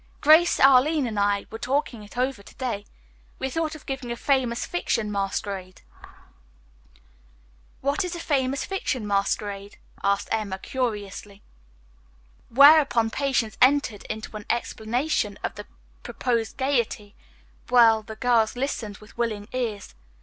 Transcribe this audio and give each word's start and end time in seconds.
"Grace, 0.19 0.59
Arline 0.59 1.05
and 1.05 1.19
I 1.19 1.45
were 1.51 1.59
talking 1.59 2.01
it 2.01 2.17
over 2.17 2.41
to 2.41 2.55
day. 2.55 2.87
We 3.37 3.51
thought 3.51 3.75
of 3.75 3.85
giving 3.85 4.11
a 4.11 4.15
Famous 4.17 4.65
Fiction 4.65 5.11
masquerade." 5.11 5.83
"What 7.81 8.03
is 8.03 8.15
a 8.15 8.19
Famous 8.19 8.65
Fiction 8.65 9.05
masquerade?" 9.05 9.77
asked 10.03 10.27
Emma 10.31 10.57
curiously. 10.57 11.43
Whereupon 12.49 13.11
Patience 13.11 13.59
entered 13.61 14.01
into 14.05 14.35
an 14.35 14.47
explanation 14.49 15.37
of 15.43 15.53
the 15.53 15.67
proposed 16.01 16.57
gayety 16.57 17.13
while 17.69 18.01
the 18.01 18.15
girls 18.15 18.55
listened 18.55 18.97
with 18.97 19.15
willing 19.19 19.47
ears. 19.53 19.93